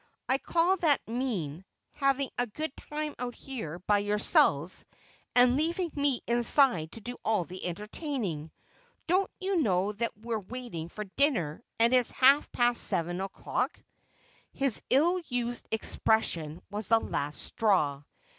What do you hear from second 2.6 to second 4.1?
time out here by